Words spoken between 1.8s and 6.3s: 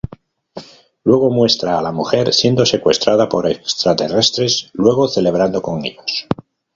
la mujer siendo secuestrada por extraterrestres, luego celebrando con ellos.